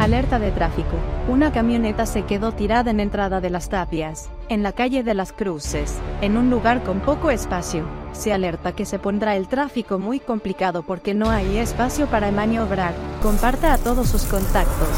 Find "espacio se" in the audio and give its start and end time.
7.30-8.32